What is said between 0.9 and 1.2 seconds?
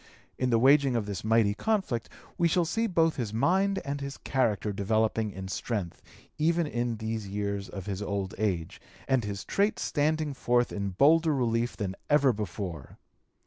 of